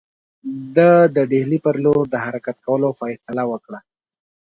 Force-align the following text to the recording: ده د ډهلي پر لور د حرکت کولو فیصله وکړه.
ده 0.75 0.91
د 1.15 1.17
ډهلي 1.31 1.59
پر 1.65 1.75
لور 1.83 2.03
د 2.09 2.15
حرکت 2.25 2.57
کولو 2.65 2.89
فیصله 2.99 3.43
وکړه. 3.51 3.79